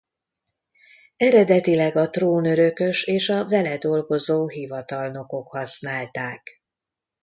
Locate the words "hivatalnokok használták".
4.47-6.61